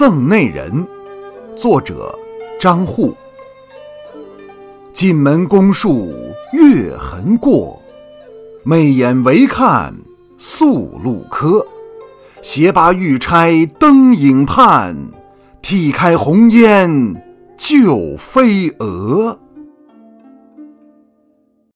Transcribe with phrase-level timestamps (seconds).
[0.00, 0.86] 赠内人
[1.58, 2.18] 作者
[2.58, 3.14] 张祜
[4.94, 6.10] 进门宫树
[6.54, 7.78] 月痕过，
[8.62, 9.94] 媚眼唯看
[10.38, 11.66] 宿路柯。
[12.40, 14.96] 斜拔玉钗灯影畔，
[15.62, 17.22] 剔开红烟
[17.58, 19.38] 旧飞蛾。